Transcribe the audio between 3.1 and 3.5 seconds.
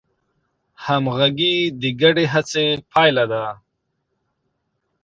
ده.